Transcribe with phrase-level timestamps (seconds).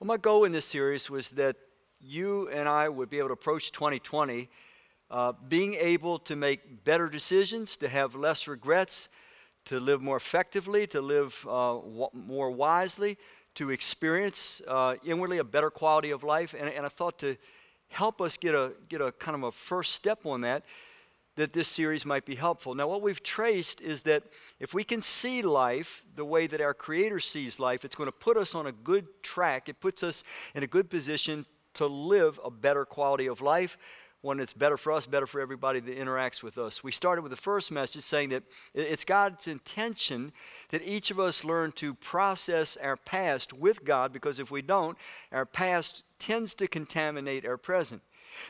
[0.00, 1.56] Well, my goal in this series was that
[2.00, 4.48] you and I would be able to approach 2020
[5.10, 9.08] uh, being able to make better decisions, to have less regrets,
[9.64, 13.18] to live more effectively, to live uh, w- more wisely,
[13.56, 16.54] to experience uh, inwardly a better quality of life.
[16.56, 17.36] And, and I thought to
[17.88, 20.62] help us get a, get a kind of a first step on that,
[21.38, 22.74] that this series might be helpful.
[22.74, 24.24] Now, what we've traced is that
[24.58, 28.16] if we can see life the way that our Creator sees life, it's going to
[28.16, 29.68] put us on a good track.
[29.68, 30.24] It puts us
[30.54, 33.78] in a good position to live a better quality of life,
[34.20, 36.82] one that's better for us, better for everybody that interacts with us.
[36.82, 38.42] We started with the first message saying that
[38.74, 40.32] it's God's intention
[40.70, 44.98] that each of us learn to process our past with God, because if we don't,
[45.30, 48.02] our past tends to contaminate our present.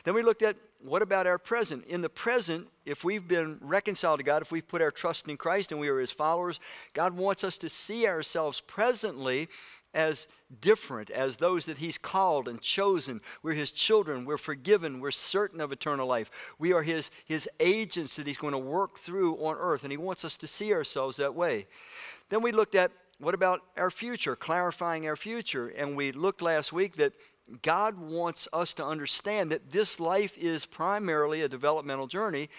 [0.05, 1.85] Then we looked at what about our present?
[1.85, 5.37] In the present, if we've been reconciled to God, if we've put our trust in
[5.37, 6.59] Christ and we are His followers,
[6.93, 9.49] God wants us to see ourselves presently
[9.93, 10.27] as
[10.61, 13.21] different, as those that He's called and chosen.
[13.43, 14.23] We're His children.
[14.23, 14.99] We're forgiven.
[14.99, 16.31] We're certain of eternal life.
[16.59, 19.97] We are His, his agents that He's going to work through on earth, and He
[19.97, 21.67] wants us to see ourselves that way.
[22.29, 25.67] Then we looked at what about our future, clarifying our future.
[25.67, 27.13] And we looked last week that
[27.61, 32.49] God wants us to understand that this life is primarily a developmental journey,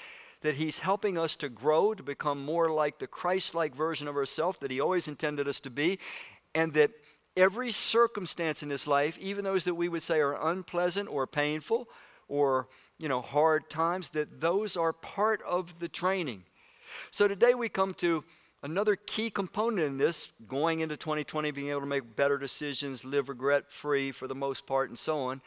[0.43, 4.17] that He's helping us to grow, to become more like the Christ like version of
[4.17, 5.99] ourselves that He always intended us to be,
[6.55, 6.91] and that
[7.37, 11.89] every circumstance in this life, even those that we would say are unpleasant or painful
[12.29, 12.69] or
[12.99, 16.45] you know hard times, that those are part of the training.
[17.11, 18.25] So today we come to
[18.63, 23.29] another key component in this, going into 2020, being able to make better decisions, live
[23.29, 25.41] regret free for the most part, and so on.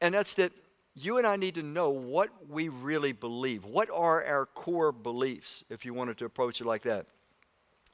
[0.00, 0.52] And that's that
[0.94, 3.64] you and I need to know what we really believe.
[3.64, 7.06] What are our core beliefs, if you wanted to approach it like that?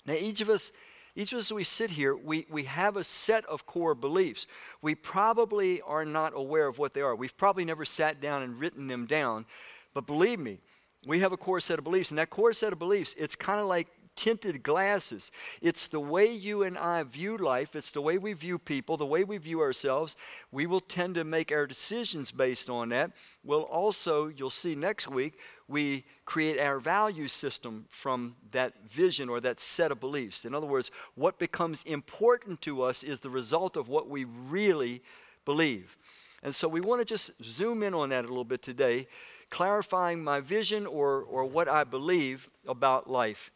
[0.05, 0.73] Now, each of us,
[1.15, 4.47] each of us, we sit here, we, we have a set of core beliefs.
[4.83, 7.15] We probably are not aware of what they are.
[7.15, 9.47] We've probably never sat down and written them down.
[9.95, 10.59] But believe me,
[11.07, 12.11] we have a core set of beliefs.
[12.11, 13.89] And that core set of beliefs, it's kind of like
[14.19, 15.31] tinted glasses.
[15.63, 19.07] It's the way you and I view life, it's the way we view people, the
[19.07, 20.17] way we view ourselves.
[20.51, 23.13] We will tend to make our decisions based on that.
[23.45, 29.41] We'll also, you'll see next week, we create our value system from that vision or
[29.41, 30.45] that set of beliefs.
[30.45, 35.01] In other words, what becomes important to us is the result of what we really
[35.45, 35.97] believe.
[36.43, 39.07] And so we want to just zoom in on that a little bit today,
[39.49, 43.53] clarifying my vision or, or what I believe about life.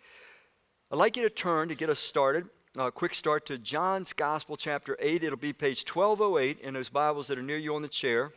[0.92, 2.50] I'd like you to turn to get us started.
[2.76, 5.24] A quick start to John's Gospel, chapter 8.
[5.24, 8.30] It'll be page 1208 in those Bibles that are near you on the chair.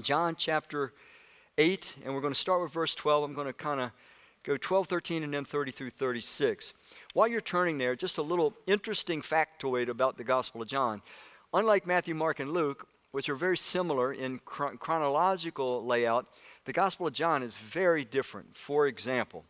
[0.00, 0.94] John chapter
[1.58, 3.24] 8, and we're going to start with verse 12.
[3.24, 3.90] I'm going to kind of
[4.44, 6.72] go 12, 13, and then 30 through 36.
[7.12, 11.02] While you're turning there, just a little interesting factoid about the Gospel of John.
[11.52, 16.28] Unlike Matthew, Mark, and Luke, which are very similar in chronological layout,
[16.64, 18.56] the Gospel of John is very different.
[18.56, 19.44] For example,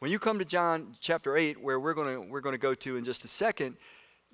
[0.00, 2.96] when you come to John chapter 8, where we're going we're going to go to
[2.96, 3.76] in just a second,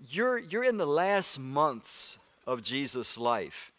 [0.08, 3.72] you're, you're in the last months of Jesus' life.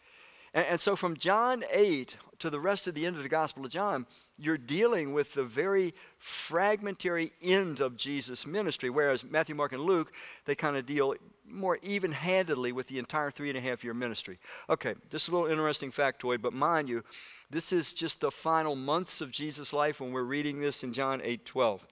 [0.54, 3.64] And, and so from John 8 to the rest of the end of the Gospel
[3.64, 4.04] of John,
[4.36, 10.12] you're dealing with the very fragmentary end of Jesus' ministry, whereas Matthew, Mark, and Luke,
[10.44, 11.14] they kind of deal
[11.48, 14.40] more even handedly with the entire three and a half year ministry.
[14.68, 17.04] Okay, this is a little interesting factoid, but mind you,
[17.48, 21.20] this is just the final months of Jesus' life when we're reading this in John
[21.22, 21.86] 8 12.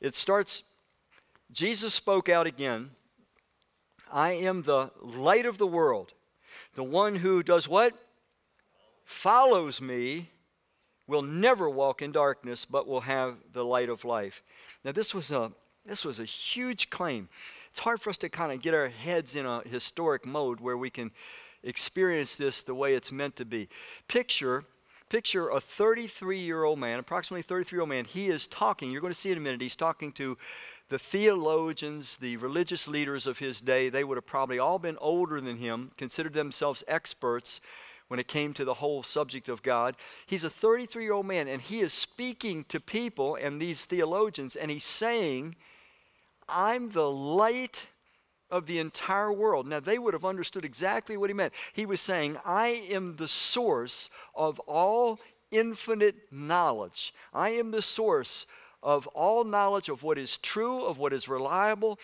[0.00, 0.64] It starts,
[1.52, 2.90] Jesus spoke out again
[4.12, 6.12] I am the light of the world.
[6.74, 7.94] The one who does what?
[9.04, 10.30] Follows me
[11.06, 14.42] will never walk in darkness, but will have the light of life.
[14.84, 15.52] Now, this was a
[15.86, 17.28] this was a huge claim.
[17.70, 20.78] It's hard for us to kind of get our heads in a historic mode where
[20.78, 21.10] we can
[21.62, 23.68] experience this the way it's meant to be.
[24.08, 24.64] Picture
[25.10, 28.06] picture a 33 year old man, approximately 33 year old man.
[28.06, 30.38] He is talking, you're going to see in a minute, he's talking to
[30.88, 33.90] the theologians, the religious leaders of his day.
[33.90, 37.60] They would have probably all been older than him, considered themselves experts
[38.08, 39.96] when it came to the whole subject of God.
[40.26, 44.56] He's a 33 year old man, and he is speaking to people and these theologians,
[44.56, 45.56] and he's saying,
[46.48, 47.86] I'm the light
[48.50, 49.66] of the entire world.
[49.66, 51.54] Now, they would have understood exactly what he meant.
[51.72, 55.18] He was saying, I am the source of all
[55.50, 57.14] infinite knowledge.
[57.32, 58.46] I am the source
[58.82, 61.98] of all knowledge of what is true, of what is reliable.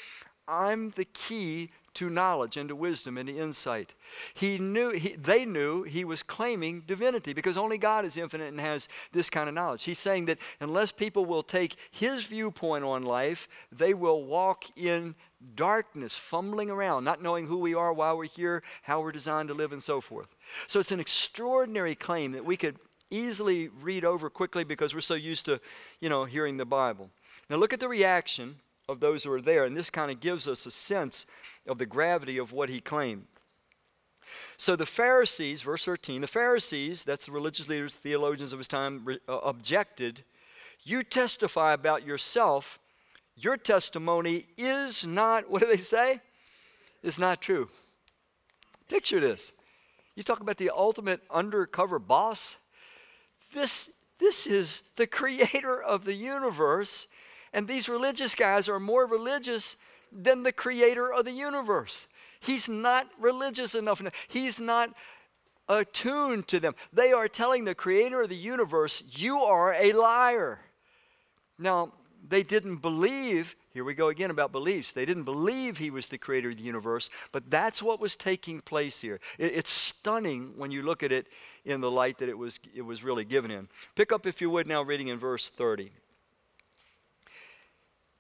[0.49, 1.70] I'm the key
[2.00, 3.93] to knowledge and to wisdom and to insight.
[4.32, 8.58] He knew, he, they knew he was claiming divinity because only God is infinite and
[8.58, 9.82] has this kind of knowledge.
[9.82, 15.14] He's saying that unless people will take his viewpoint on life, they will walk in
[15.55, 19.55] darkness, fumbling around, not knowing who we are, why we're here, how we're designed to
[19.55, 20.35] live, and so forth.
[20.69, 22.79] So it's an extraordinary claim that we could
[23.11, 25.61] easily read over quickly because we're so used to,
[26.00, 27.11] you know, hearing the Bible.
[27.50, 28.56] Now look at the reaction
[28.91, 31.27] of those who are there, and this kind of gives us a sense
[31.67, 33.25] of the gravity of what he claimed.
[34.57, 39.07] So the Pharisees, verse 13, the Pharisees, that's the religious leaders, theologians of his time,
[39.29, 40.23] uh, objected.
[40.83, 42.79] You testify about yourself.
[43.37, 46.21] Your testimony is not, what do they say?
[47.03, 47.69] It's not true.
[48.89, 49.53] Picture this.
[50.17, 52.57] You talk about the ultimate undercover boss.
[53.55, 53.89] This,
[54.19, 57.07] this is the creator of the universe,
[57.52, 59.76] and these religious guys are more religious
[60.12, 62.06] than the creator of the universe.
[62.41, 64.02] He's not religious enough.
[64.29, 64.94] He's not
[65.69, 66.75] attuned to them.
[66.93, 70.61] They are telling the creator of the universe, You are a liar.
[71.58, 71.93] Now,
[72.26, 74.93] they didn't believe here we go again about beliefs.
[74.93, 78.61] They didn't believe he was the creator of the universe, but that's what was taking
[78.61, 79.20] place here.
[79.38, 81.29] It, it's stunning when you look at it
[81.64, 83.69] in the light that it was, it was really given in.
[83.94, 85.93] Pick up, if you would, now reading in verse 30.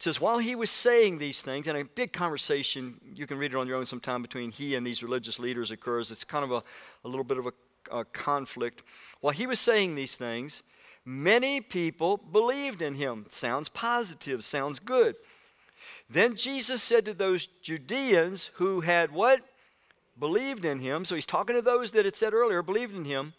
[0.00, 3.52] It says, While he was saying these things, and a big conversation, you can read
[3.52, 6.10] it on your own sometime, between he and these religious leaders occurs.
[6.10, 6.62] It's kind of a,
[7.04, 7.52] a little bit of a,
[7.98, 8.82] a conflict.
[9.20, 10.62] While he was saying these things,
[11.04, 13.26] many people believed in him.
[13.28, 15.16] Sounds positive, sounds good.
[16.08, 19.42] Then Jesus said to those Judeans who had what?
[20.18, 21.04] Believed in him.
[21.04, 23.34] So he's talking to those that had said earlier, believed in him.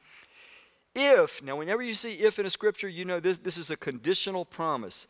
[0.93, 3.77] If, now, whenever you see if in a scripture, you know this, this is a
[3.77, 5.07] conditional promise.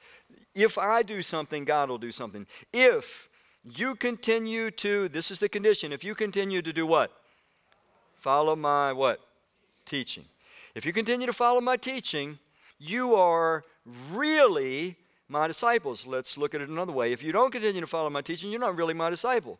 [0.53, 2.45] If I do something, God will do something.
[2.71, 3.29] If
[3.63, 7.11] you continue to, this is the condition, if you continue to do what?
[8.15, 9.19] Follow my what?
[9.85, 10.25] Teaching.
[10.75, 12.37] If you continue to follow my teaching,
[12.77, 13.63] you are
[14.11, 14.95] really
[15.27, 16.05] my disciples.
[16.05, 17.11] Let's look at it another way.
[17.11, 19.59] If you don't continue to follow my teaching, you're not really my disciple.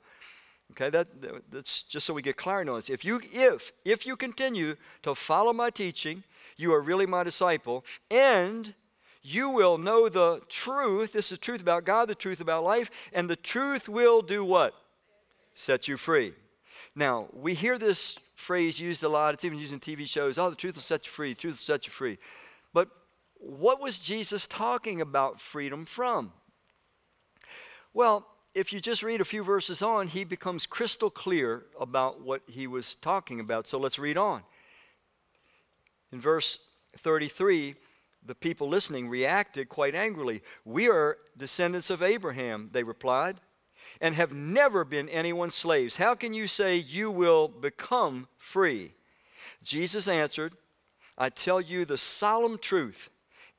[0.72, 1.08] Okay, that,
[1.52, 2.90] that's just so we get clarity on this.
[2.90, 6.24] If you, if, if you continue to follow my teaching,
[6.56, 8.74] you are really my disciple, and
[9.22, 11.12] you will know the truth.
[11.12, 14.46] This is the truth about God, the truth about life, and the truth will do
[14.46, 14.74] what?
[15.54, 16.34] Set you free.
[16.96, 19.34] Now, we hear this phrase used a lot.
[19.34, 20.38] It's even used in TV shows.
[20.38, 21.34] Oh, the truth will set you free.
[21.34, 22.18] The truth will set you free.
[22.74, 22.90] But
[23.36, 26.32] what was Jesus talking about freedom from?
[27.94, 32.42] Well, if you just read a few verses on, he becomes crystal clear about what
[32.48, 33.68] he was talking about.
[33.68, 34.42] So let's read on.
[36.12, 36.60] In verse
[36.98, 37.76] 33,
[38.26, 40.42] the people listening reacted quite angrily.
[40.66, 43.38] We are descendants of Abraham, they replied,
[44.02, 45.96] and have never been anyone's slaves.
[45.96, 48.94] How can you say you will become free?
[49.64, 50.54] Jesus answered,
[51.18, 53.10] I tell you the solemn truth.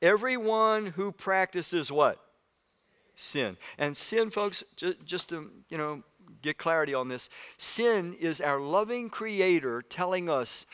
[0.01, 2.19] Everyone who practices what?
[3.15, 3.57] Sin.
[3.77, 6.03] And sin, folks, just, just to, you know,
[6.41, 10.65] get clarity on this, sin is our loving creator telling us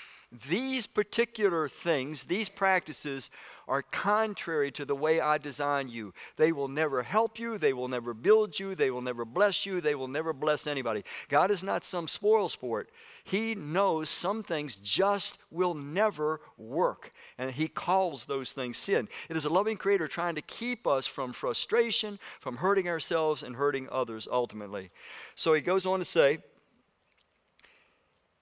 [0.47, 3.31] these particular things, these practices
[3.69, 6.13] are contrary to the way I design you.
[6.35, 9.79] They will never help you, they will never build you, they will never bless you,
[9.79, 11.03] they will never bless anybody.
[11.29, 12.89] God is not some spoil sport.
[13.23, 19.07] He knows some things just will never work, and He calls those things sin.
[19.29, 23.55] It is a loving Creator trying to keep us from frustration, from hurting ourselves, and
[23.55, 24.89] hurting others ultimately.
[25.35, 26.39] So He goes on to say,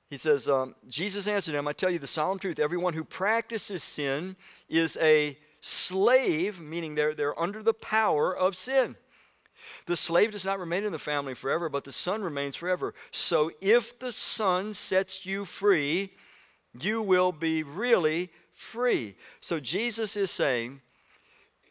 [0.10, 3.84] he says, um, Jesus answered him, I tell you the solemn truth, everyone who practices
[3.84, 4.38] sin
[4.70, 8.96] is a slave, meaning they're, they're under the power of sin.
[9.86, 12.94] The slave does not remain in the family forever, but the son remains forever.
[13.12, 16.14] So if the son sets you free,
[16.80, 19.16] you will be really free.
[19.42, 20.82] So Jesus is saying,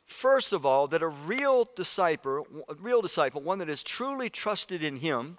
[0.05, 4.83] first of all, that a real disciple, a real disciple, one that is truly trusted
[4.83, 5.39] in him,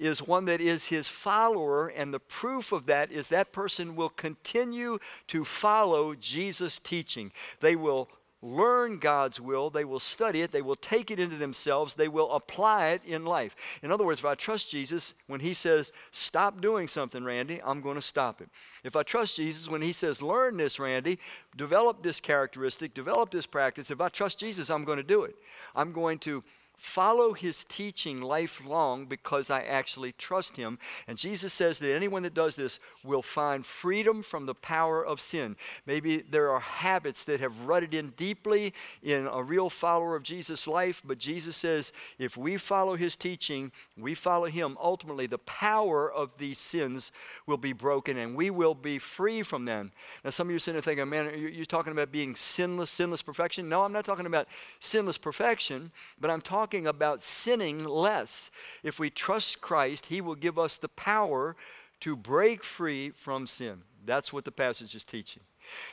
[0.00, 4.08] is one that is his follower, and the proof of that is that person will
[4.08, 7.30] continue to follow Jesus' teaching.
[7.60, 8.08] They will
[8.42, 12.32] learn God's will, they will study it, they will take it into themselves, they will
[12.32, 13.54] apply it in life.
[13.82, 17.82] In other words, if I trust Jesus, when He says, Stop doing something, Randy, I'm
[17.82, 18.48] going to stop it.
[18.82, 21.18] If I trust Jesus, when He says, Learn this, Randy,
[21.56, 25.36] develop this characteristic, develop this practice, if I trust Jesus, I'm going to do it.
[25.76, 26.42] I'm going to
[26.80, 30.78] follow his teaching lifelong because I actually trust him.
[31.06, 35.20] And Jesus says that anyone that does this will find freedom from the power of
[35.20, 35.56] sin.
[35.84, 38.72] Maybe there are habits that have rutted in deeply
[39.02, 43.72] in a real follower of Jesus' life, but Jesus says if we follow his teaching,
[43.98, 47.12] we follow him, ultimately the power of these sins
[47.46, 49.92] will be broken and we will be free from them.
[50.24, 53.20] Now, some of you are sitting there thinking, man, you're talking about being sinless, sinless
[53.20, 53.68] perfection?
[53.68, 58.48] No, I'm not talking about sinless perfection, but I'm talking talking about sinning less.
[58.84, 61.56] If we trust Christ, He will give us the power
[61.98, 63.82] to break free from sin.
[64.06, 65.42] That's what the passage is teaching.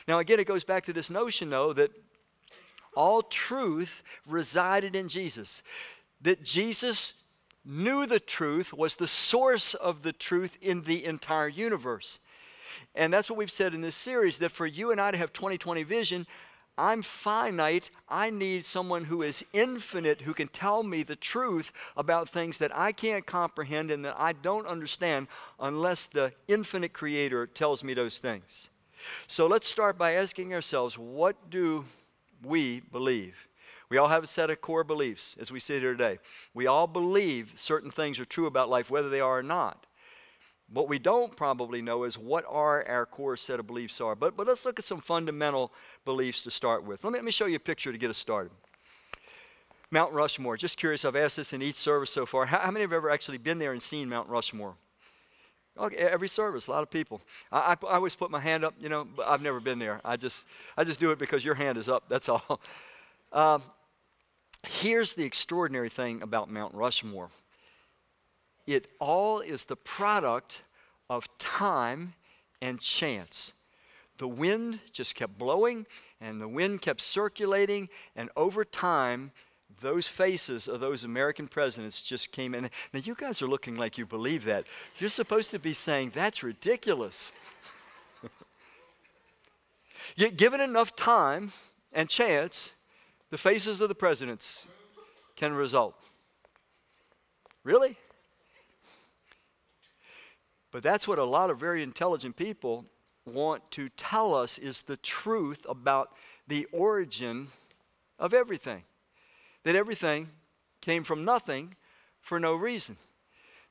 [0.06, 1.90] Now, again, it goes back to this notion, though, that
[2.94, 5.64] all truth resided in Jesus,
[6.20, 7.14] that Jesus
[7.64, 12.20] knew the truth, was the source of the truth in the entire universe.
[12.94, 15.32] And that's what we've said in this series that for you and I to have
[15.32, 16.24] 2020 vision,
[16.78, 17.90] I'm finite.
[18.08, 22.74] I need someone who is infinite who can tell me the truth about things that
[22.74, 25.26] I can't comprehend and that I don't understand
[25.58, 28.70] unless the infinite creator tells me those things.
[29.26, 31.84] So let's start by asking ourselves what do
[32.44, 33.48] we believe?
[33.90, 36.18] We all have a set of core beliefs as we sit here today.
[36.54, 39.86] We all believe certain things are true about life, whether they are or not.
[40.72, 44.14] What we don't probably know is what are our core set of beliefs are.
[44.14, 45.72] But, but let's look at some fundamental
[46.04, 47.04] beliefs to start with.
[47.04, 48.52] Let me, let me show you a picture to get us started.
[49.90, 50.58] Mount Rushmore.
[50.58, 52.44] Just curious, I've asked this in each service so far.
[52.44, 54.74] How, how many have ever actually been there and seen Mount Rushmore?
[55.78, 57.20] Okay, every service, a lot of people.
[57.52, 60.00] I, I, I, always put my hand up, you know, but I've never been there.
[60.04, 60.44] I just,
[60.76, 62.60] I just do it because your hand is up, that's all.
[63.30, 63.62] Um,
[64.66, 67.28] here's the extraordinary thing about Mount Rushmore
[68.68, 70.62] it all is the product
[71.08, 72.12] of time
[72.60, 73.54] and chance.
[74.18, 75.86] The wind just kept blowing
[76.20, 79.30] and the wind kept circulating, and over time,
[79.80, 82.68] those faces of those American presidents just came in.
[82.92, 84.66] Now, you guys are looking like you believe that.
[84.98, 87.30] You're supposed to be saying, that's ridiculous.
[90.16, 91.52] Yet, given enough time
[91.92, 92.72] and chance,
[93.30, 94.66] the faces of the presidents
[95.36, 95.94] can result.
[97.62, 97.96] Really?
[100.70, 102.84] But that's what a lot of very intelligent people
[103.24, 106.12] want to tell us is the truth about
[106.46, 107.48] the origin
[108.18, 108.84] of everything.
[109.64, 110.28] That everything
[110.80, 111.74] came from nothing
[112.20, 112.96] for no reason.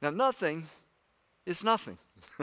[0.01, 0.67] Now, nothing
[1.45, 1.97] is nothing.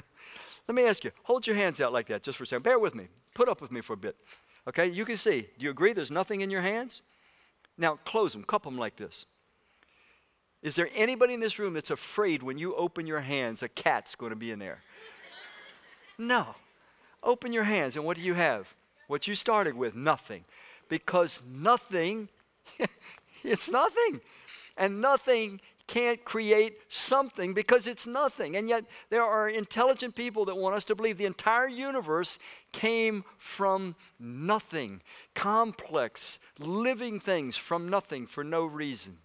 [0.69, 2.63] Let me ask you, hold your hands out like that just for a second.
[2.63, 3.09] Bear with me.
[3.35, 4.17] Put up with me for a bit.
[4.67, 5.43] Okay, you can see.
[5.59, 7.03] Do you agree there's nothing in your hands?
[7.77, 9.27] Now, close them, cup them like this.
[10.65, 14.15] Is there anybody in this room that's afraid when you open your hands, a cat's
[14.15, 14.83] going to be in there?
[16.17, 16.55] No.
[17.23, 18.75] Open your hands, and what do you have?
[19.07, 20.43] What you started with, nothing.
[20.89, 22.31] Because nothing,
[23.45, 24.23] it's nothing.
[24.79, 28.57] And nothing can't create something because it's nothing.
[28.57, 32.39] And yet, there are intelligent people that want us to believe the entire universe
[32.73, 35.03] came from nothing.
[35.35, 39.19] Complex, living things from nothing for no reason.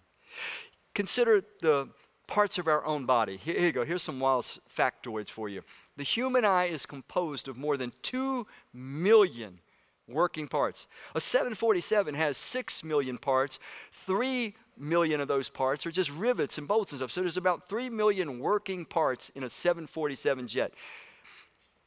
[1.00, 1.88] Consider the
[2.26, 3.38] parts of our own body.
[3.38, 3.86] Here, here you go.
[3.86, 5.62] Here's some wild factoids for you.
[5.96, 9.60] The human eye is composed of more than 2 million
[10.06, 10.88] working parts.
[11.14, 13.58] A 747 has 6 million parts.
[13.92, 17.12] 3 million of those parts are just rivets and bolts and stuff.
[17.12, 20.74] So there's about 3 million working parts in a 747 jet.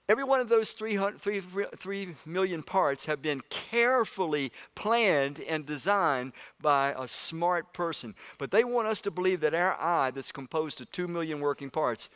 [0.10, 1.42] Every one of those 300, 3,
[1.78, 8.14] 3 million parts have been carefully planned and designed by a smart person.
[8.38, 11.70] But they want us to believe that our eye, that's composed of 2 million working
[11.70, 12.10] parts,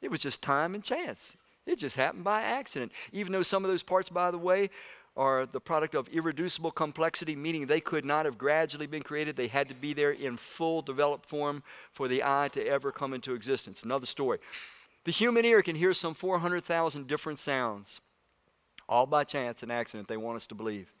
[0.00, 1.36] it was just time and chance.
[1.66, 2.92] It just happened by accident.
[3.12, 4.70] Even though some of those parts, by the way,
[5.16, 9.36] are the product of irreducible complexity, meaning they could not have gradually been created.
[9.36, 13.14] They had to be there in full developed form for the eye to ever come
[13.14, 13.82] into existence.
[13.82, 14.38] Another story.
[15.04, 18.00] The human ear can hear some 400,000 different sounds,
[18.88, 20.92] all by chance and accident, they want us to believe.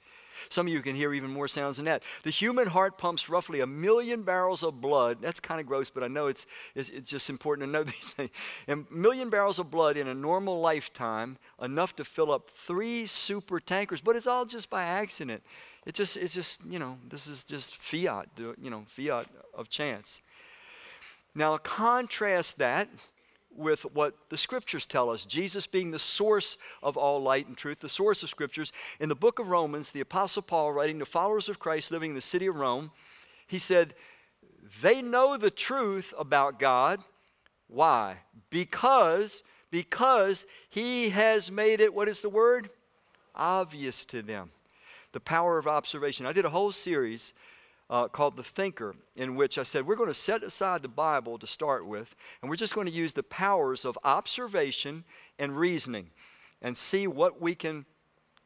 [0.48, 2.02] Some of you can hear even more sounds than that.
[2.22, 5.18] The human heart pumps roughly a million barrels of blood.
[5.20, 8.12] That's kind of gross, but I know it's, it's, it's, just important to know these
[8.12, 8.30] things.
[8.68, 13.60] A million barrels of blood in a normal lifetime, enough to fill up three super
[13.60, 15.42] tankers, but it's all just by accident.
[15.86, 20.20] It just, it's just, you know, this is just fiat, you know, fiat of chance.
[21.34, 22.88] Now, contrast that
[23.56, 27.80] with what the scriptures tell us Jesus being the source of all light and truth,
[27.80, 28.72] the source of scriptures.
[29.00, 32.14] In the book of Romans, the Apostle Paul, writing to followers of Christ living in
[32.14, 32.90] the city of Rome,
[33.46, 33.94] he said,
[34.82, 37.00] They know the truth about God.
[37.68, 38.18] Why?
[38.50, 42.70] Because, because he has made it, what is the word?
[43.34, 44.50] Obvious to them.
[45.12, 46.26] The power of observation.
[46.26, 47.34] I did a whole series
[47.90, 51.38] uh, called The Thinker, in which I said we're going to set aside the Bible
[51.38, 55.04] to start with, and we're just going to use the powers of observation
[55.38, 56.10] and reasoning
[56.62, 57.84] and see what we can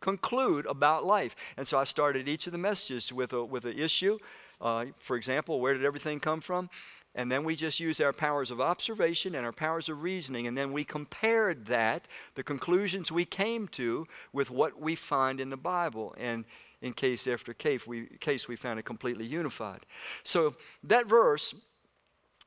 [0.00, 1.34] conclude about life.
[1.56, 4.18] And so I started each of the messages with a with an issue.
[4.60, 6.68] Uh, for example, where did everything come from?
[7.14, 10.56] And then we just used our powers of observation and our powers of reasoning, and
[10.56, 15.56] then we compared that, the conclusions we came to, with what we find in the
[15.56, 16.14] Bible.
[16.18, 16.44] And
[16.82, 19.84] in case after case we, case we found it completely unified.
[20.22, 20.54] So
[20.84, 21.54] that verse,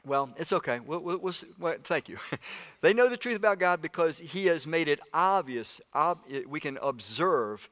[0.06, 0.80] well, it's okay.
[0.80, 2.18] We'll, we'll, we'll, well thank you.
[2.82, 5.82] they know the truth about God because He has made it obvious.
[5.94, 7.70] Ob, we can observe.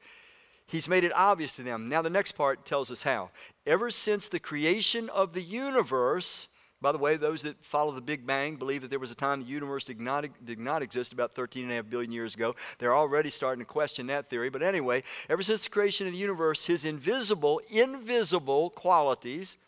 [0.66, 1.88] He's made it obvious to them.
[1.88, 3.30] Now, the next part tells us how.
[3.66, 6.46] Ever since the creation of the universe,
[6.82, 9.40] by the way, those that follow the Big Bang believe that there was a time
[9.40, 12.54] the universe did not, did not exist about 13 and a half billion years ago.
[12.78, 14.48] They're already starting to question that theory.
[14.48, 19.58] But anyway, ever since the creation of the universe, his invisible, invisible qualities,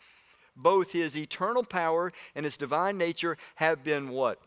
[0.55, 4.39] both his eternal power and his divine nature, have been what?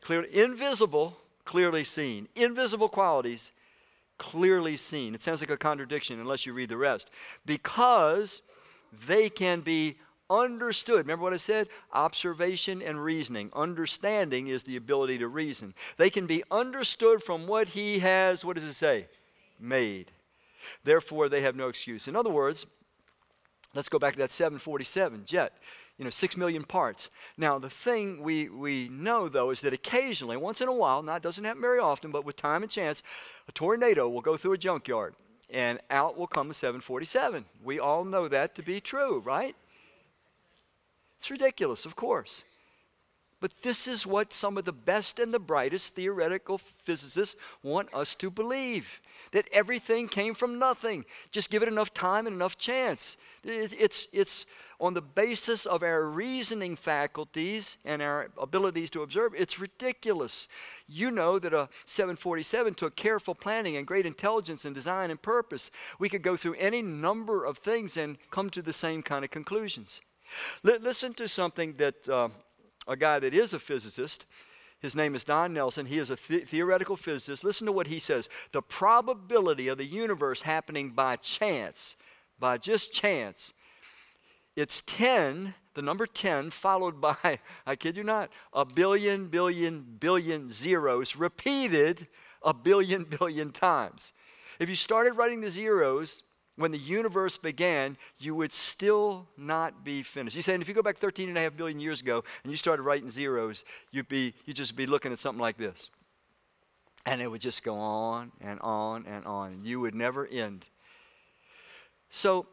[0.00, 2.28] Clearly, invisible, clearly seen.
[2.34, 3.52] Invisible qualities,
[4.16, 5.14] clearly seen.
[5.14, 7.10] It sounds like a contradiction unless you read the rest.
[7.44, 8.40] Because
[9.06, 9.96] they can be
[10.30, 10.98] understood.
[10.98, 11.68] Remember what I said?
[11.92, 13.50] Observation and reasoning.
[13.54, 15.74] Understanding is the ability to reason.
[15.96, 19.06] They can be understood from what he has, what does it say?
[19.60, 20.12] Made.
[20.84, 22.08] Therefore, they have no excuse.
[22.08, 22.66] In other words,
[23.74, 25.52] let's go back to that 747 jet.
[25.96, 27.10] You know, six million parts.
[27.36, 31.22] Now, the thing we, we know, though, is that occasionally, once in a while, not
[31.22, 33.02] doesn't happen very often, but with time and chance,
[33.48, 35.14] a tornado will go through a junkyard
[35.50, 37.44] and out will come a 747.
[37.64, 39.56] We all know that to be true, right?
[41.18, 42.44] It's ridiculous, of course.
[43.40, 48.16] But this is what some of the best and the brightest theoretical physicists want us
[48.16, 51.04] to believe that everything came from nothing.
[51.30, 53.16] Just give it enough time and enough chance.
[53.44, 54.44] It's, it's
[54.80, 59.34] on the basis of our reasoning faculties and our abilities to observe.
[59.36, 60.48] It's ridiculous.
[60.88, 65.70] You know that a 747 took careful planning and great intelligence and design and purpose.
[66.00, 69.30] We could go through any number of things and come to the same kind of
[69.30, 70.00] conclusions.
[70.62, 72.28] Listen to something that uh,
[72.86, 74.26] a guy that is a physicist,
[74.80, 77.44] his name is Don Nelson, he is a th- theoretical physicist.
[77.44, 81.96] Listen to what he says The probability of the universe happening by chance,
[82.38, 83.52] by just chance,
[84.56, 90.50] it's 10, the number 10, followed by, I kid you not, a billion, billion, billion
[90.50, 92.08] zeros repeated
[92.42, 94.12] a billion, billion times.
[94.58, 96.24] If you started writing the zeros
[96.58, 100.34] when the universe began, you would still not be finished.
[100.34, 102.56] He's saying if you go back 13 and a half billion years ago and you
[102.56, 105.88] started writing zeros, you'd, be, you'd just be looking at something like this.
[107.06, 109.60] And it would just go on and on and on.
[109.62, 110.68] You would never end.
[112.10, 112.46] So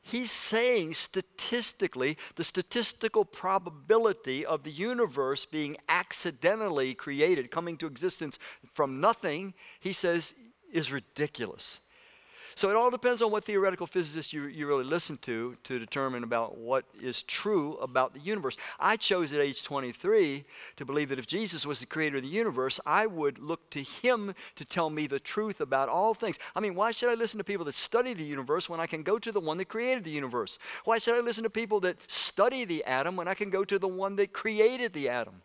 [0.00, 8.38] he's saying statistically, the statistical probability of the universe being accidentally created, coming to existence
[8.72, 10.34] from nothing, he says
[10.72, 11.80] is ridiculous.
[12.54, 16.24] So it all depends on what theoretical physicist you, you really listen to to determine
[16.24, 18.56] about what is true about the universe.
[18.78, 20.44] I chose at age 23
[20.76, 23.82] to believe that if Jesus was the creator of the universe, I would look to
[23.82, 26.38] him to tell me the truth about all things.
[26.54, 29.02] I mean, why should I listen to people that study the universe when I can
[29.02, 30.58] go to the one that created the universe?
[30.84, 33.78] Why should I listen to people that study the atom when I can go to
[33.78, 35.42] the one that created the atom?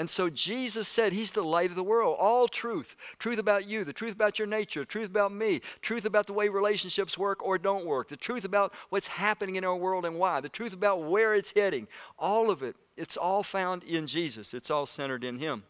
[0.00, 2.16] And so Jesus said he's the light of the world.
[2.18, 2.96] All truth.
[3.18, 6.48] Truth about you, the truth about your nature, truth about me, truth about the way
[6.48, 10.40] relationships work or don't work, the truth about what's happening in our world and why,
[10.40, 11.86] the truth about where it's heading.
[12.18, 12.76] All of it.
[12.96, 14.54] It's all found in Jesus.
[14.54, 15.64] It's all centered in him.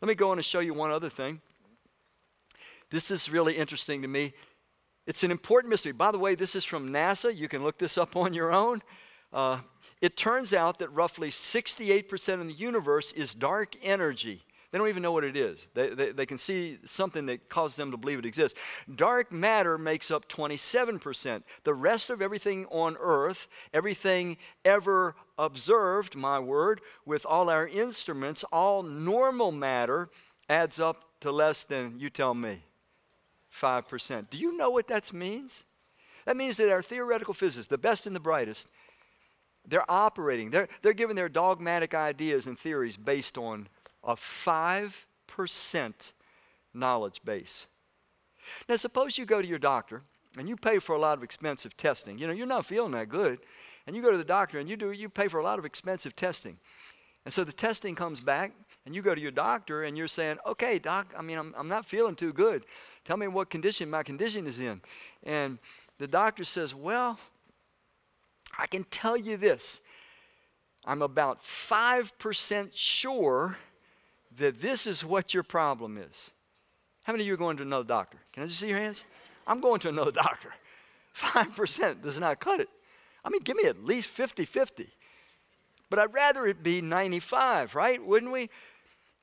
[0.00, 1.40] Let me go on and show you one other thing.
[2.90, 4.32] This is really interesting to me.
[5.08, 5.90] It's an important mystery.
[5.90, 7.36] By the way, this is from NASA.
[7.36, 8.80] You can look this up on your own.
[9.32, 9.58] Uh,
[10.00, 14.42] it turns out that roughly 68% of the universe is dark energy.
[14.70, 15.68] They don't even know what it is.
[15.74, 18.58] They, they, they, can see something that causes them to believe it exists.
[18.94, 21.42] Dark matter makes up 27%.
[21.64, 28.44] The rest of everything on earth, everything ever observed, my word, with all our instruments,
[28.52, 30.10] all normal matter
[30.48, 32.58] adds up to less than, you tell me,
[33.52, 34.30] 5%.
[34.30, 35.64] Do you know what that means?
[36.26, 38.68] That means that our theoretical physicists, the best and the brightest,
[39.66, 43.68] they're operating, they're, they're giving their dogmatic ideas and theories based on
[44.04, 46.12] a 5%
[46.72, 47.66] knowledge base.
[48.68, 50.02] Now, suppose you go to your doctor
[50.38, 52.18] and you pay for a lot of expensive testing.
[52.18, 53.40] You know, you're not feeling that good.
[53.86, 55.64] And you go to the doctor and you, do, you pay for a lot of
[55.64, 56.58] expensive testing.
[57.24, 58.52] And so the testing comes back,
[58.86, 61.66] and you go to your doctor and you're saying, okay, doc, I mean, I'm, I'm
[61.66, 62.64] not feeling too good.
[63.04, 64.80] Tell me what condition my condition is in.
[65.24, 65.58] And
[65.98, 67.18] the doctor says, well,
[68.58, 69.80] I can tell you this
[70.84, 73.56] I'm about 5% sure
[74.36, 76.30] that this is what your problem is.
[77.04, 78.18] How many of you are going to another doctor?
[78.32, 79.04] Can I just see your hands?
[79.46, 80.52] I'm going to another doctor.
[81.16, 82.68] 5% does not cut it.
[83.24, 84.88] I mean, give me at least 50 50.
[85.88, 88.04] But I'd rather it be 95, right?
[88.04, 88.50] Wouldn't we?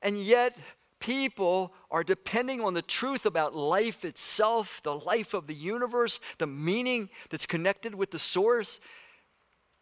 [0.02, 0.56] And yet,
[0.98, 6.46] people are depending on the truth about life itself, the life of the universe, the
[6.46, 8.80] meaning that's connected with the source.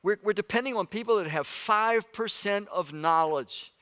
[0.02, 3.72] We're, we're depending on people that have 5% of knowledge.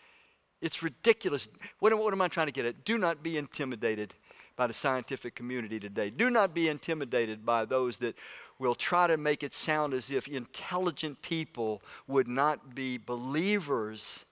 [0.61, 1.49] It's ridiculous.
[1.79, 2.85] What, what am I trying to get at?
[2.85, 4.15] Do not be intimidated
[4.57, 6.11] by the scientific community today.
[6.11, 8.15] Do not be intimidated by those that
[8.59, 14.27] will try to make it sound as if intelligent people would not be believers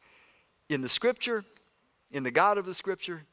[0.68, 1.44] in the Scripture,
[2.12, 3.24] in the God of the Scripture,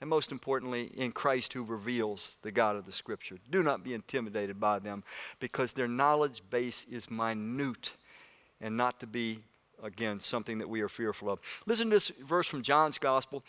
[0.00, 3.36] and most importantly, in Christ who reveals the God of the Scripture.
[3.50, 5.02] Do not be intimidated by them
[5.40, 7.92] because their knowledge base is minute
[8.60, 9.40] and not to be,
[9.82, 11.40] again, something that we are fearful of.
[11.66, 13.44] Listen to this verse from John's Gospel.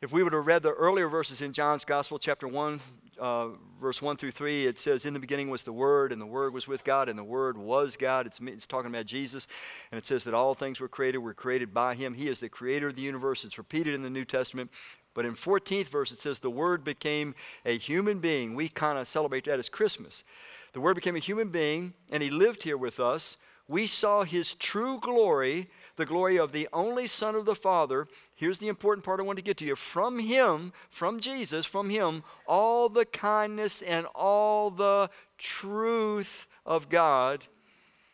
[0.00, 2.80] If we would have read the earlier verses in John's Gospel, chapter 1,
[3.18, 3.48] uh,
[3.80, 6.52] verse 1 through 3, it says, In the beginning was the Word, and the Word
[6.52, 8.26] was with God, and the Word was God.
[8.26, 9.46] It's, it's talking about Jesus.
[9.90, 12.12] And it says that all things were created, were created by Him.
[12.12, 13.44] He is the creator of the universe.
[13.44, 14.70] It's repeated in the New Testament.
[15.14, 18.54] But in 14th verse, it says, The Word became a human being.
[18.54, 20.24] We kind of celebrate that as Christmas.
[20.72, 23.36] The Word became a human being, and He lived here with us.
[23.68, 28.58] We saw His true glory, the glory of the only Son of the Father, here's
[28.58, 29.76] the important part I want to get to you.
[29.76, 37.46] From Him, from Jesus, from Him, all the kindness and all the truth of God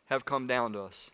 [0.06, 1.10] have come down to us.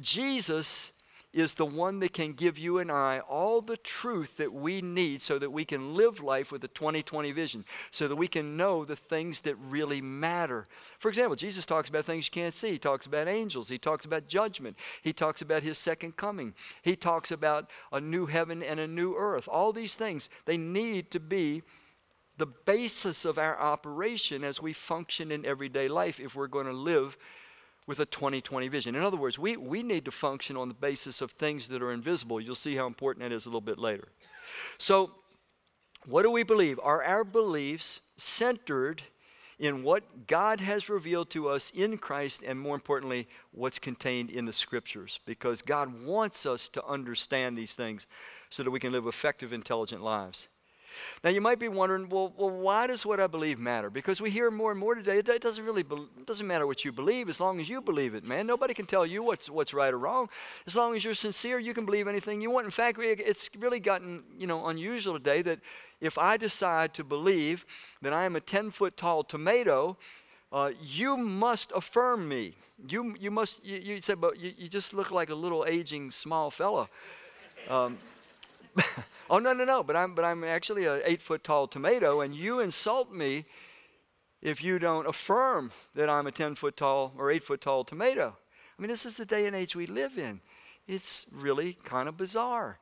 [0.00, 0.90] Jesus
[1.36, 5.20] is the one that can give you and I all the truth that we need
[5.20, 8.86] so that we can live life with a 2020 vision, so that we can know
[8.86, 10.66] the things that really matter.
[10.98, 12.70] For example, Jesus talks about things you can't see.
[12.70, 16.96] He talks about angels, he talks about judgment, he talks about his second coming, he
[16.96, 19.46] talks about a new heaven and a new earth.
[19.46, 21.62] All these things, they need to be
[22.38, 26.72] the basis of our operation as we function in everyday life if we're going to
[26.72, 27.18] live
[27.86, 28.94] with a 2020 vision.
[28.94, 31.92] In other words, we, we need to function on the basis of things that are
[31.92, 32.40] invisible.
[32.40, 34.08] You'll see how important that is a little bit later.
[34.78, 35.12] So,
[36.06, 36.78] what do we believe?
[36.82, 39.02] Are our beliefs centered
[39.58, 44.44] in what God has revealed to us in Christ, and more importantly, what's contained in
[44.44, 45.18] the scriptures?
[45.24, 48.06] Because God wants us to understand these things
[48.50, 50.48] so that we can live effective, intelligent lives.
[51.24, 53.90] Now, you might be wondering, well, well, why does what I believe matter?
[53.90, 56.92] Because we hear more and more today, it doesn't really be, doesn't matter what you
[56.92, 58.46] believe as long as you believe it, man.
[58.46, 60.28] Nobody can tell you what's, what's right or wrong.
[60.66, 62.64] As long as you're sincere, you can believe anything you want.
[62.64, 65.60] In fact, it's really gotten, you know, unusual today that
[66.00, 67.64] if I decide to believe
[68.02, 69.96] that I am a 10 foot tall tomato,
[70.52, 72.54] uh, you must affirm me.
[72.88, 76.10] You, you must, you, you said, but you, you just look like a little aging
[76.10, 76.88] small fella.
[77.68, 77.98] Um,
[79.30, 79.82] oh no no no!
[79.82, 83.44] But I'm but I'm actually an eight foot tall tomato, and you insult me
[84.42, 88.36] if you don't affirm that I'm a ten foot tall or eight foot tall tomato.
[88.78, 90.40] I mean, this is the day and age we live in.
[90.86, 92.78] It's really kind of bizarre.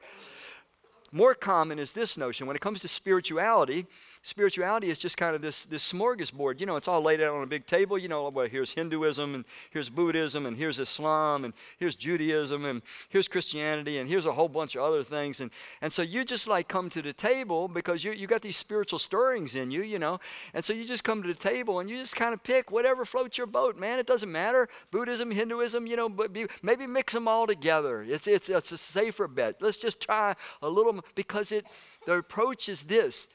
[1.12, 3.86] More common is this notion when it comes to spirituality
[4.24, 6.58] spirituality is just kind of this, this smorgasbord.
[6.58, 7.98] You know, it's all laid out on a big table.
[7.98, 12.80] You know, well, here's Hinduism, and here's Buddhism, and here's Islam, and here's Judaism, and
[13.10, 15.40] here's Christianity, and here's a whole bunch of other things.
[15.40, 15.50] And,
[15.82, 18.98] and so you just like come to the table because you, you got these spiritual
[18.98, 20.18] stirrings in you, you know.
[20.54, 23.04] And so you just come to the table and you just kind of pick whatever
[23.04, 23.98] floats your boat, man.
[23.98, 24.68] It doesn't matter.
[24.90, 28.02] Buddhism, Hinduism, you know, but be, maybe mix them all together.
[28.02, 29.56] It's, it's, it's a safer bet.
[29.60, 31.66] Let's just try a little, because it,
[32.06, 33.28] the approach is this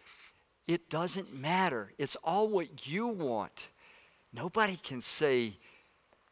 [0.69, 1.91] it doesn't matter.
[1.97, 3.69] It's all what you want.
[4.31, 5.53] Nobody can say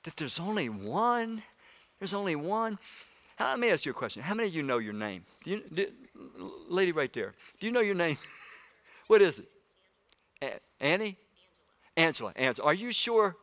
[0.03, 1.41] that there's only one.
[1.97, 2.77] There's only one.
[3.39, 4.21] Let me ask you a question.
[4.21, 5.23] How many of you know your name?
[5.43, 5.87] Do you, do,
[6.69, 8.15] lady right there, do you know your name?
[9.07, 9.47] what is it?
[10.43, 11.17] A- Annie?
[11.95, 12.31] Angela.
[12.35, 12.47] Angela.
[12.49, 12.67] Angela.
[12.67, 13.35] Are you sure?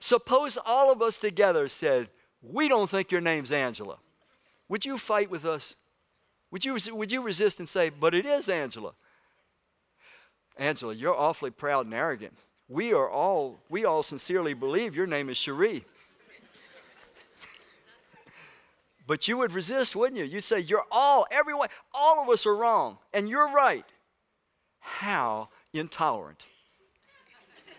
[0.00, 2.08] Suppose all of us together said,
[2.42, 3.98] We don't think your name's Angela.
[4.68, 5.76] Would you fight with us?
[6.50, 8.94] Would you, would you resist and say, But it is Angela?
[10.56, 12.34] Angela, you're awfully proud and arrogant.
[12.68, 15.84] We are all, we all sincerely believe your name is Cherie.
[19.06, 20.24] but you would resist, wouldn't you?
[20.24, 23.84] You'd say, You're all, everyone, all of us are wrong, and you're right.
[24.80, 26.46] How intolerant.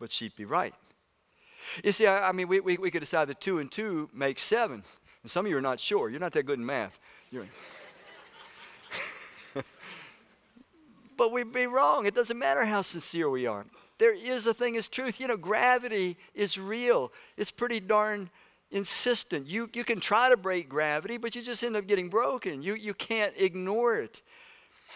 [0.00, 0.74] but she'd be right.
[1.84, 4.38] You see, I, I mean, we, we, we, could decide that two and two make
[4.38, 4.82] seven.
[5.22, 6.08] And some of you are not sure.
[6.08, 6.98] You're not that good in math.
[7.30, 7.46] You're,
[11.18, 12.06] but we'd be wrong.
[12.06, 13.66] It doesn't matter how sincere we are.
[13.98, 15.20] there is a thing as truth.
[15.20, 17.12] You know, gravity is real.
[17.36, 18.30] It's pretty darn
[18.70, 19.46] insistent.
[19.46, 22.62] You, you can try to break gravity, but you just end up getting broken.
[22.62, 24.22] You, you can't ignore it.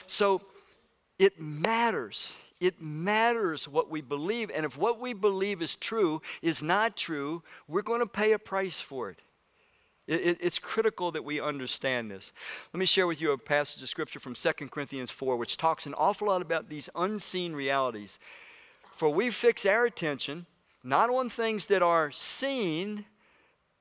[0.07, 0.43] So
[1.19, 2.33] it matters.
[2.61, 4.51] It matters what we believe.
[4.55, 8.39] And if what we believe is true is not true, we're going to pay a
[8.39, 9.21] price for it.
[10.13, 12.33] It, it it's critical that we understand this.
[12.73, 15.87] Let me share with you a passage of scripture from 2 Corinthians 4, which talks
[15.87, 18.19] an awful lot about these unseen realities.
[18.95, 20.47] For we fix our attention
[20.85, 23.05] not on things that are seen,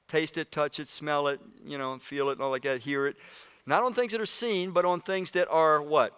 [0.08, 3.08] taste it, touch it, smell it, you know, feel it, and all like that, hear
[3.08, 3.18] it.
[3.66, 6.18] Not on things that are seen, but on things that are what?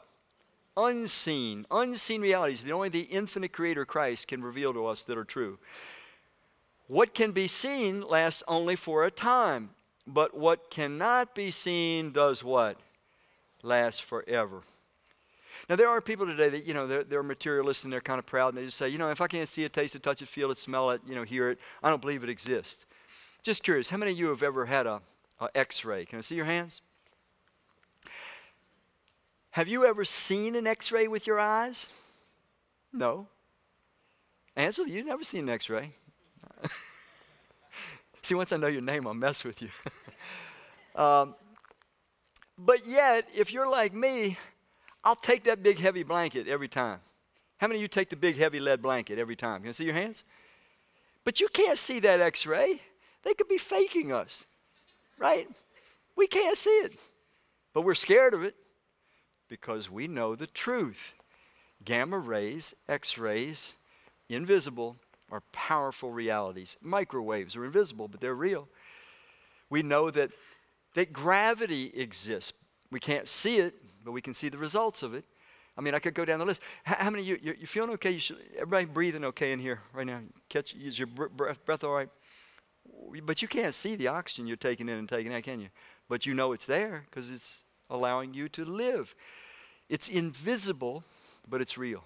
[0.76, 1.66] Unseen.
[1.72, 5.60] Unseen realities that only the infinite creator Christ can reveal to us that are true.
[6.88, 9.70] What can be seen lasts only for a time,
[10.06, 12.78] but what cannot be seen does what?
[13.62, 14.62] Lasts forever.
[15.70, 18.26] Now, there are people today that, you know, they're, they're materialists and they're kind of
[18.26, 20.22] proud and they just say, you know, if I can't see it, taste it, touch
[20.22, 22.86] it, feel it, smell it, you know, hear it, I don't believe it exists.
[23.44, 25.02] Just curious, how many of you have ever had a,
[25.40, 26.06] a X-ray?
[26.06, 26.82] Can I see your hands?
[29.52, 31.86] Have you ever seen an X-ray with your eyes?
[32.92, 33.28] No.
[34.56, 35.94] Ansel, you've never seen an X-ray.
[38.28, 39.70] see, once I know your name, I'll mess with you.
[41.02, 41.36] um,
[42.58, 44.38] but yet, if you're like me,
[45.04, 47.00] I'll take that big heavy blanket every time.
[47.58, 49.62] How many of you take the big heavy lead blanket every time?
[49.62, 50.24] Can I see your hands?
[51.24, 52.82] But you can't see that X-ray.
[53.24, 54.46] They could be faking us,
[55.18, 55.48] right?
[56.16, 56.94] We can't see it,
[57.74, 58.56] but we're scared of it
[59.48, 61.14] because we know the truth.
[61.84, 63.74] Gamma rays, X rays,
[64.30, 64.98] invisible,
[65.34, 66.78] are powerful realities.
[66.80, 68.70] Microwaves are invisible, but they're real.
[69.68, 70.30] We know that,
[70.94, 72.54] that gravity exists.
[72.92, 73.74] We can't see it,
[74.06, 75.26] but we can see the results of it.
[75.76, 76.62] I mean, I could go down the list.
[76.84, 78.12] How, how many of you, you, you feeling okay?
[78.12, 80.20] You should, everybody breathing okay in here right now?
[80.50, 82.10] Catch, is your breath, breath all right?
[83.24, 85.70] But you can't see the oxygen you're taking in and taking out, can you?
[86.08, 89.16] But you know it's there because it's allowing you to live.
[89.90, 91.04] It's invisible,
[91.50, 92.04] but it's real.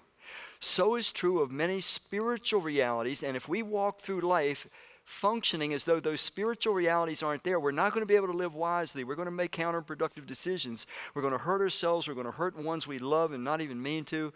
[0.60, 4.66] So is true of many spiritual realities, and if we walk through life
[5.04, 8.36] functioning as though those spiritual realities aren't there, we're not going to be able to
[8.36, 9.04] live wisely.
[9.04, 10.86] We're going to make counterproductive decisions.
[11.14, 12.06] We're going to hurt ourselves.
[12.06, 14.32] We're going to hurt ones we love and not even mean to.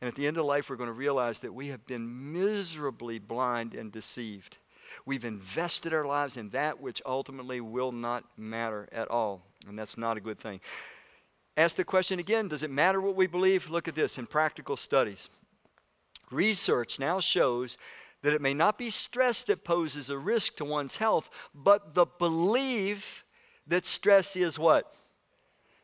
[0.00, 3.18] And at the end of life, we're going to realize that we have been miserably
[3.18, 4.56] blind and deceived.
[5.04, 9.42] We've invested our lives in that which ultimately will not matter at all.
[9.68, 10.60] And that's not a good thing.
[11.56, 13.70] Ask the question again Does it matter what we believe?
[13.70, 15.28] Look at this in practical studies.
[16.30, 17.78] Research now shows
[18.22, 22.06] that it may not be stress that poses a risk to one's health, but the
[22.06, 23.24] belief
[23.68, 24.92] that stress is what?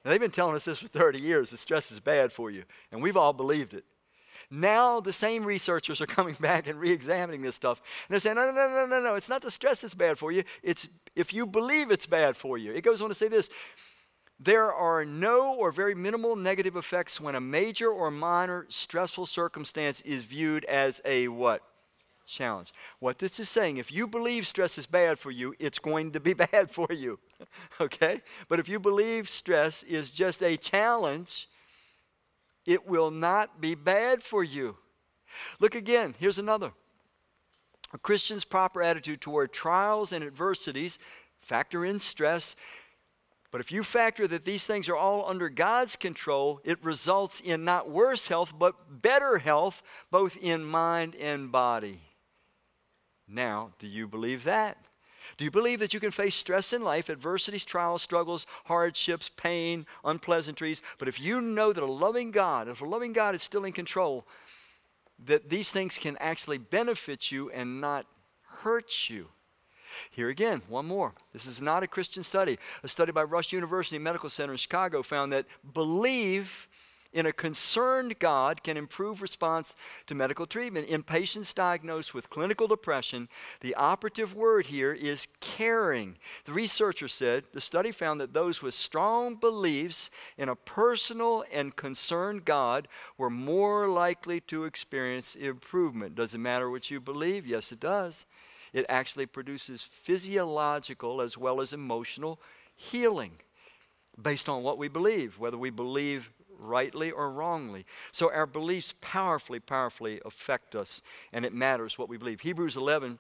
[0.05, 2.65] Now, they've been telling us this for 30 years that stress is bad for you,
[2.91, 3.85] and we've all believed it.
[4.51, 7.79] Now the same researchers are coming back and re-examining this stuff.
[7.79, 9.15] And they're saying, no, no, no, no, no, no.
[9.15, 10.45] It's not the stress that's bad for you.
[10.63, 12.73] It's if you believe it's bad for you.
[12.73, 13.49] It goes on to say this.
[14.45, 20.01] There are no or very minimal negative effects when a major or minor stressful circumstance
[20.01, 21.63] is viewed as a what?
[22.27, 22.73] Challenge.
[22.99, 26.21] What this is saying, if you believe stress is bad for you, it's going to
[26.21, 27.21] be bad for you.
[27.81, 28.21] okay?
[28.49, 31.49] But if you believe stress is just a challenge,
[32.67, 34.77] it will not be bad for you.
[35.61, 36.73] Look again, here's another.
[37.93, 40.99] A Christian's proper attitude toward trials and adversities,
[41.43, 42.57] factor in stress.
[43.53, 47.65] But if you factor that these things are all under God's control, it results in
[47.65, 52.01] not worse health, but better health, both in mind and body.
[53.29, 54.79] Now, do you believe that?
[55.37, 59.87] Do you believe that you can face stress in life, adversities, trials, struggles, hardships, pain,
[60.03, 60.81] unpleasantries?
[60.99, 63.73] But if you know that a loving God, if a loving God is still in
[63.73, 64.27] control,
[65.27, 68.07] that these things can actually benefit you and not
[68.63, 69.29] hurt you.
[70.11, 71.15] Here again, one more.
[71.33, 72.59] This is not a Christian study.
[72.83, 76.69] A study by Rush University Medical Center in Chicago found that believe
[77.13, 79.77] in a concerned God can improve response
[80.07, 80.89] to medical treatment.
[80.89, 83.29] In patients diagnosed with clinical depression,
[83.61, 86.17] the operative word here is caring.
[86.45, 91.77] The researcher said the study found that those with strong beliefs in a personal and
[91.77, 96.15] concerned God were more likely to experience improvement.
[96.15, 97.47] Does it matter what you believe?
[97.47, 98.27] Yes, it does.
[98.73, 102.41] It actually produces physiological as well as emotional
[102.75, 103.33] healing
[104.21, 107.85] based on what we believe, whether we believe rightly or wrongly.
[108.13, 112.41] So our beliefs powerfully, powerfully affect us, and it matters what we believe.
[112.41, 113.19] Hebrews 11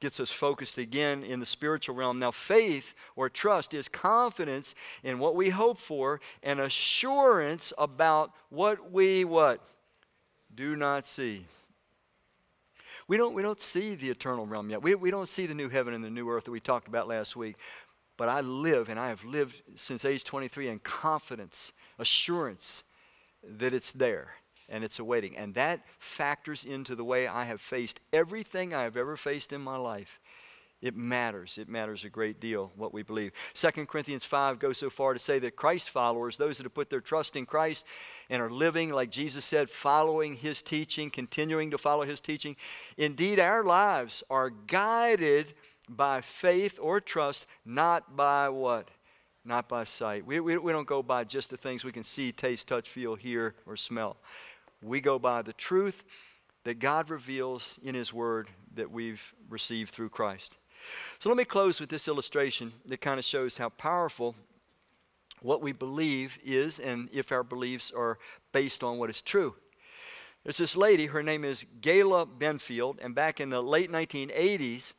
[0.00, 2.18] gets us focused again in the spiritual realm.
[2.18, 8.92] Now, faith or trust is confidence in what we hope for and assurance about what
[8.92, 9.60] we what
[10.54, 11.46] do not see.
[13.06, 14.82] We don't, we don't see the eternal realm yet.
[14.82, 17.08] We, we don't see the new heaven and the new earth that we talked about
[17.08, 17.56] last week.
[18.16, 22.84] But I live, and I have lived since age 23 in confidence, assurance
[23.42, 24.34] that it's there
[24.68, 25.36] and it's awaiting.
[25.36, 29.60] And that factors into the way I have faced everything I have ever faced in
[29.60, 30.20] my life.
[30.84, 31.56] It matters.
[31.56, 33.32] It matters a great deal what we believe.
[33.54, 36.90] 2 Corinthians 5 goes so far to say that Christ followers, those that have put
[36.90, 37.86] their trust in Christ
[38.28, 42.54] and are living, like Jesus said, following his teaching, continuing to follow his teaching,
[42.98, 45.54] indeed, our lives are guided
[45.88, 48.90] by faith or trust, not by what?
[49.42, 50.26] Not by sight.
[50.26, 53.14] We, we, we don't go by just the things we can see, taste, touch, feel,
[53.14, 54.18] hear, or smell.
[54.82, 56.04] We go by the truth
[56.64, 60.58] that God reveals in His Word that we've received through Christ.
[61.18, 64.34] So let me close with this illustration that kind of shows how powerful
[65.42, 68.18] what we believe is and if our beliefs are
[68.52, 69.54] based on what is true.
[70.42, 74.92] There's this lady, her name is Gayla Benfield, and back in the late 1980s,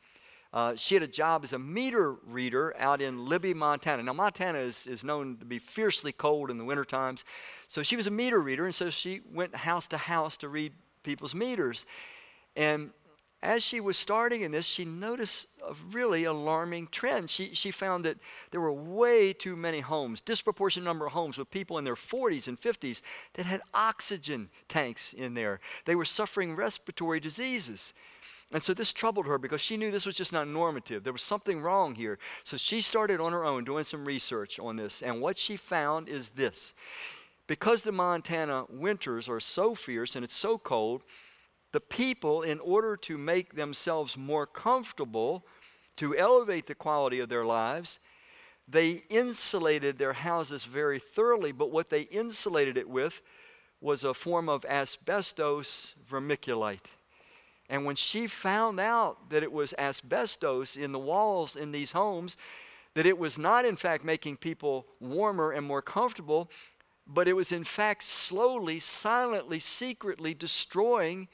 [0.52, 4.02] uh, she had a job as a meter reader out in Libby, Montana.
[4.02, 7.24] Now, Montana is, is known to be fiercely cold in the winter times.
[7.68, 10.72] So she was a meter reader, and so she went house to house to read
[11.02, 11.86] people's meters.
[12.56, 12.90] And
[13.42, 17.28] as she was starting in this, she noticed a really alarming trend.
[17.28, 18.18] She, she found that
[18.50, 22.48] there were way too many homes, disproportionate number of homes with people in their 40s
[22.48, 23.02] and 50s
[23.34, 25.60] that had oxygen tanks in there.
[25.84, 27.92] They were suffering respiratory diseases.
[28.52, 31.04] And so this troubled her because she knew this was just not normative.
[31.04, 32.18] There was something wrong here.
[32.44, 35.02] So she started on her own doing some research on this.
[35.02, 36.72] And what she found is this
[37.48, 41.04] because the Montana winters are so fierce and it's so cold,
[41.76, 45.44] the people, in order to make themselves more comfortable,
[45.98, 47.98] to elevate the quality of their lives,
[48.66, 51.52] they insulated their houses very thoroughly.
[51.52, 53.20] But what they insulated it with
[53.82, 56.88] was a form of asbestos vermiculite.
[57.68, 62.38] And when she found out that it was asbestos in the walls in these homes,
[62.94, 66.50] that it was not, in fact, making people warmer and more comfortable,
[67.06, 71.28] but it was, in fact, slowly, silently, secretly destroying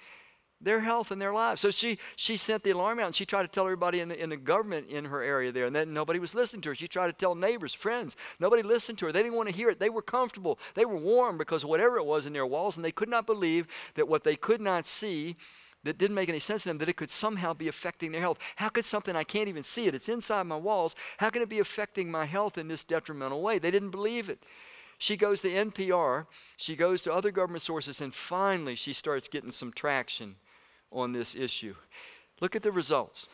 [0.62, 1.60] their health and their lives.
[1.60, 4.20] So she, she sent the alarm out and she tried to tell everybody in the,
[4.20, 6.74] in the government in her area there, and then nobody was listening to her.
[6.74, 8.16] She tried to tell neighbors, friends.
[8.38, 9.12] Nobody listened to her.
[9.12, 9.78] They didn't want to hear it.
[9.78, 10.58] They were comfortable.
[10.74, 13.66] They were warm because whatever it was in their walls, and they could not believe
[13.94, 15.36] that what they could not see
[15.84, 18.38] that didn't make any sense to them that it could somehow be affecting their health.
[18.54, 19.96] How could something I can't even see it?
[19.96, 20.94] It's inside my walls.
[21.16, 23.58] How can it be affecting my health in this detrimental way?
[23.58, 24.44] They didn't believe it.
[24.98, 29.50] She goes to NPR, she goes to other government sources, and finally she starts getting
[29.50, 30.36] some traction
[30.92, 31.74] on this issue.
[32.40, 33.26] Look at the results.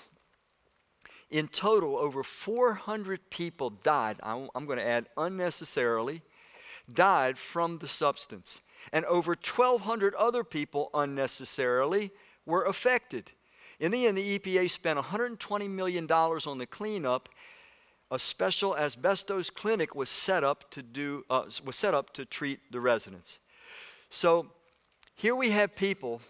[1.31, 6.23] In total, over 400 people died, I'm going to add unnecessarily,
[6.92, 8.62] died from the substance.
[8.92, 12.11] And over 1,200 other people unnecessarily
[12.47, 13.33] were affected.
[13.79, 17.29] In the end, the EPA spent $120 million on the cleanup.
[18.11, 22.59] A special asbestos clinic was set up to do uh, was set up to treat
[22.73, 23.38] the residents.
[24.09, 24.47] So
[25.14, 26.23] here we have people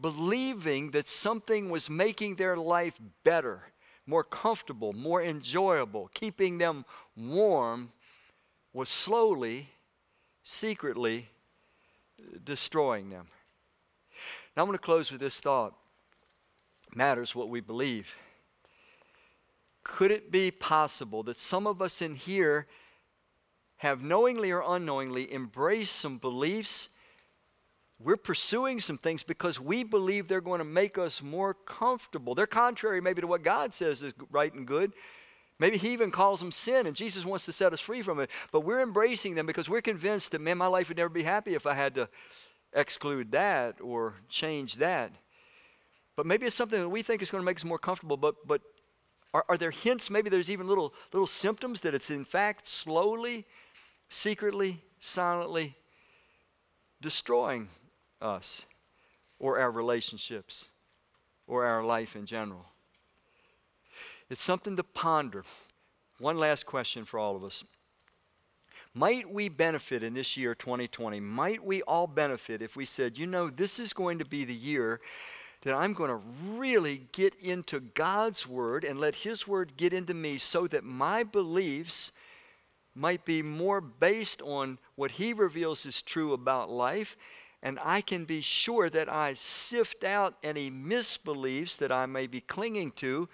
[0.00, 3.62] believing that something was making their life better,
[4.06, 6.84] more comfortable, more enjoyable, keeping them
[7.16, 7.90] warm,
[8.72, 9.68] was slowly,
[10.44, 11.28] secretly
[12.20, 13.26] uh, destroying them.
[14.56, 15.74] Now I'm going to close with this thought.
[16.94, 18.16] Matters what we believe.
[19.82, 22.66] Could it be possible that some of us in here
[23.78, 26.88] have knowingly or unknowingly embraced some beliefs?
[27.98, 32.34] We're pursuing some things because we believe they're going to make us more comfortable.
[32.34, 34.92] They're contrary, maybe, to what God says is right and good.
[35.58, 38.30] Maybe He even calls them sin, and Jesus wants to set us free from it.
[38.52, 41.54] But we're embracing them because we're convinced that, man, my life would never be happy
[41.54, 42.08] if I had to
[42.74, 45.12] exclude that or change that.
[46.16, 48.18] But maybe it's something that we think is going to make us more comfortable.
[48.18, 48.60] But, but
[49.32, 50.10] are, are there hints?
[50.10, 53.46] Maybe there's even little, little symptoms that it's in fact slowly,
[54.10, 55.76] secretly, silently
[57.00, 57.68] destroying
[58.20, 58.66] us
[59.38, 60.68] or our relationships
[61.46, 62.66] or our life in general.
[64.28, 65.44] It's something to ponder.
[66.18, 67.64] One last question for all of us.
[68.94, 71.20] Might we benefit in this year 2020?
[71.20, 74.54] Might we all benefit if we said, you know, this is going to be the
[74.54, 75.00] year
[75.62, 76.20] that I'm going to
[76.56, 81.24] really get into God's Word and let His Word get into me so that my
[81.24, 82.12] beliefs
[82.94, 87.16] might be more based on what He reveals is true about life,
[87.66, 92.40] and I can be sure that I sift out any misbeliefs that I may be
[92.40, 93.28] clinging to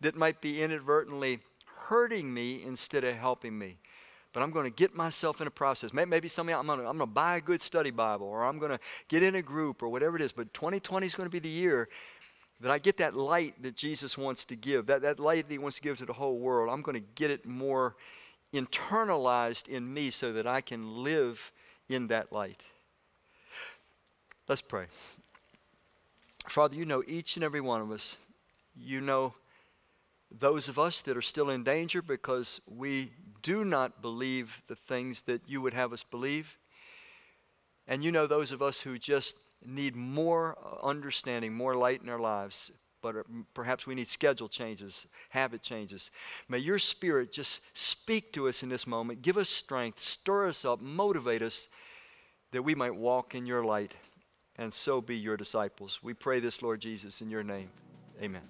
[0.00, 3.78] that might be inadvertently hurting me instead of helping me
[4.32, 5.92] but I'm going to get myself in a process.
[5.92, 8.58] Maybe something I'm going to, I'm going to buy a good study Bible or I'm
[8.58, 8.78] going to
[9.08, 10.32] get in a group or whatever it is.
[10.32, 11.88] But 2020 is going to be the year
[12.60, 15.58] that I get that light that Jesus wants to give, that, that light that He
[15.58, 16.72] wants to give to the whole world.
[16.72, 17.96] I'm going to get it more
[18.54, 21.52] internalized in me so that I can live
[21.88, 22.66] in that light.
[24.52, 24.84] Let's pray.
[26.46, 28.18] Father, you know each and every one of us.
[28.76, 29.32] You know
[30.30, 35.22] those of us that are still in danger because we do not believe the things
[35.22, 36.58] that you would have us believe.
[37.88, 42.10] And you know those of us who just need more uh, understanding, more light in
[42.10, 43.22] our lives, but uh,
[43.54, 46.10] perhaps we need schedule changes, habit changes.
[46.46, 49.22] May your spirit just speak to us in this moment.
[49.22, 51.70] Give us strength, stir us up, motivate us
[52.50, 53.94] that we might walk in your light
[54.56, 56.00] and so be your disciples.
[56.02, 57.70] We pray this, Lord Jesus, in your name.
[58.22, 58.42] Amen.